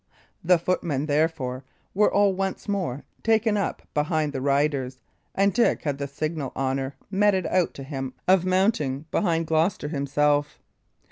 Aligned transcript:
The 0.43 0.57
footmen, 0.57 1.05
therefore, 1.05 1.63
were 1.93 2.11
all 2.11 2.33
once 2.33 2.67
more 2.67 3.03
taken 3.21 3.55
up 3.55 3.83
behind 3.93 4.33
the 4.33 4.41
riders, 4.41 4.99
and 5.35 5.53
Dick 5.53 5.83
had 5.83 5.99
the 5.99 6.07
signal 6.07 6.51
honour 6.55 6.95
meted 7.11 7.45
out 7.45 7.75
to 7.75 7.83
him 7.83 8.15
of 8.27 8.43
mounting 8.43 9.05
behind 9.11 9.45
Gloucester 9.45 9.89
himself. 9.89 10.57